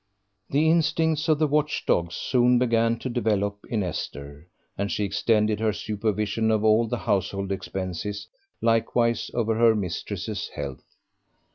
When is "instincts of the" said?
0.67-1.45